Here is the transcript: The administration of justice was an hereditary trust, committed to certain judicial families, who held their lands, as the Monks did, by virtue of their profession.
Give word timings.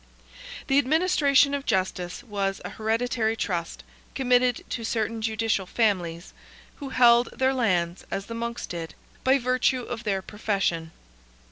The 0.65 0.79
administration 0.79 1.53
of 1.53 1.63
justice 1.67 2.23
was 2.23 2.59
an 2.61 2.71
hereditary 2.71 3.35
trust, 3.35 3.83
committed 4.15 4.65
to 4.71 4.83
certain 4.83 5.21
judicial 5.21 5.67
families, 5.67 6.33
who 6.77 6.89
held 6.89 7.29
their 7.33 7.53
lands, 7.53 8.03
as 8.09 8.25
the 8.25 8.33
Monks 8.33 8.65
did, 8.65 8.95
by 9.23 9.37
virtue 9.37 9.83
of 9.83 10.03
their 10.03 10.23
profession. 10.23 10.89